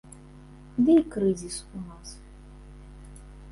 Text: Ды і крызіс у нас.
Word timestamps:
Ды 0.87 0.95
і 1.01 1.03
крызіс 1.17 1.57
у 1.81 1.83
нас. 1.89 2.09